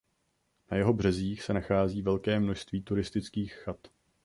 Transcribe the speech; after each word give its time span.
Na 0.71 0.77
jeho 0.77 0.93
březích 0.93 1.43
se 1.43 1.53
nachází 1.53 2.01
velké 2.01 2.39
množství 2.39 2.81
turistických 2.83 3.53
chat. 3.53 3.87